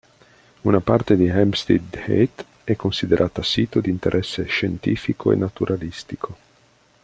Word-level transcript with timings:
Una 0.61 0.79
parte 0.79 1.15
di 1.15 1.29
Hampstead 1.29 1.93
Heath 2.07 2.43
è 2.63 2.75
considerata 2.75 3.43
sito 3.43 3.79
di 3.79 3.91
interesse 3.91 4.45
scientifico 4.45 5.31
e 5.31 5.35
naturalistico. 5.35 6.37